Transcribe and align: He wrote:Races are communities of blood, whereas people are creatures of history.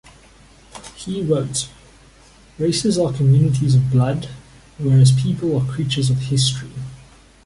He 0.95 1.21
wrote:Races 1.21 2.97
are 2.97 3.13
communities 3.13 3.75
of 3.75 3.91
blood, 3.91 4.29
whereas 4.79 5.11
people 5.11 5.55
are 5.55 5.71
creatures 5.71 6.09
of 6.09 6.17
history. 6.21 6.71